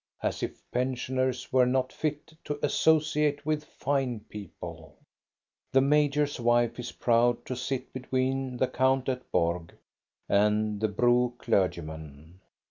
[0.23, 4.95] As if pensioners were not fit to associate with fine people!
[5.73, 9.73] The major's wife is proud to sit between the Count at Borg
[10.27, 12.39] and the Bro clergyman.